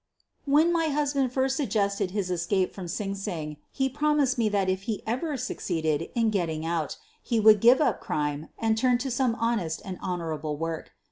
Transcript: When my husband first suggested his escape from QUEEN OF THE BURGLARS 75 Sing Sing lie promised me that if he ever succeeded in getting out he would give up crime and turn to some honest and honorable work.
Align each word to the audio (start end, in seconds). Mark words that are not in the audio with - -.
When 0.45 0.73
my 0.73 0.87
husband 0.87 1.31
first 1.31 1.55
suggested 1.55 2.09
his 2.09 2.31
escape 2.31 2.73
from 2.73 2.85
QUEEN 2.85 2.89
OF 2.89 2.97
THE 2.97 3.03
BURGLARS 3.03 3.21
75 3.21 3.21
Sing 3.21 3.33
Sing 3.35 3.59
lie 3.87 3.93
promised 3.99 4.37
me 4.39 4.49
that 4.49 4.67
if 4.69 4.81
he 4.81 5.03
ever 5.05 5.37
succeeded 5.37 6.09
in 6.15 6.29
getting 6.31 6.65
out 6.65 6.97
he 7.21 7.39
would 7.39 7.61
give 7.61 7.79
up 7.81 8.01
crime 8.01 8.49
and 8.57 8.75
turn 8.75 8.97
to 8.97 9.11
some 9.11 9.35
honest 9.35 9.79
and 9.85 9.99
honorable 10.01 10.57
work. 10.57 10.93